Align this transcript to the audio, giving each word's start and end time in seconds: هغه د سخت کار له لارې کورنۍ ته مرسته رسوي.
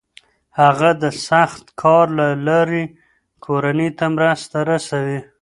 هغه 0.61 0.89
د 1.01 1.03
سخت 1.27 1.63
کار 1.81 2.05
له 2.19 2.27
لارې 2.47 2.83
کورنۍ 3.45 3.89
ته 3.97 4.05
مرسته 4.15 4.57
رسوي. 4.71 5.19